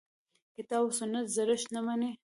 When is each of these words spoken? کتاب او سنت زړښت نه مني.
کتاب 0.55 0.83
او 0.83 0.89
سنت 0.99 1.25
زړښت 1.35 1.67
نه 1.75 1.81
مني. 1.85 2.11